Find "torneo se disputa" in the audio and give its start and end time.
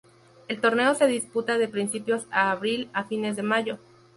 0.61-1.59